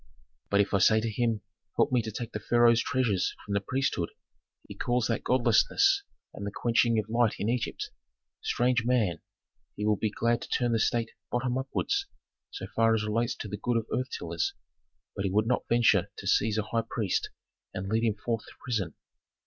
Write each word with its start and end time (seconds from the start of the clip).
But 0.49 0.61
if 0.61 0.73
I 0.73 0.79
say 0.79 0.99
to 0.99 1.11
him: 1.11 1.41
help 1.77 1.91
me 1.91 2.01
to 2.01 2.11
take 2.11 2.31
the 2.31 2.39
pharaoh's 2.39 2.81
treasures 2.81 3.35
from 3.45 3.53
the 3.53 3.61
priesthood, 3.61 4.09
he 4.67 4.73
calls 4.73 5.05
that 5.05 5.23
godlessness 5.23 6.01
and 6.33 6.43
the 6.43 6.49
quenching 6.51 6.97
of 6.97 7.07
light 7.07 7.35
in 7.37 7.49
Egypt. 7.49 7.91
Strange 8.41 8.83
man, 8.83 9.21
he 9.75 9.85
would 9.85 9.99
be 9.99 10.09
glad 10.09 10.41
to 10.41 10.49
turn 10.49 10.71
the 10.71 10.79
state 10.79 11.11
bottom 11.31 11.55
upwards, 11.55 12.07
so 12.49 12.65
far 12.75 12.95
as 12.95 13.03
relates 13.03 13.35
to 13.35 13.47
the 13.47 13.57
good 13.57 13.77
of 13.77 13.85
earth 13.93 14.09
tillers, 14.09 14.55
but 15.15 15.23
he 15.23 15.29
would 15.29 15.45
not 15.45 15.69
venture 15.69 16.09
to 16.17 16.25
seize 16.25 16.57
a 16.57 16.63
high 16.63 16.81
priest 16.89 17.29
and 17.71 17.87
lead 17.87 18.03
him 18.03 18.15
forth 18.15 18.43
to 18.47 18.53
prison. 18.63 18.95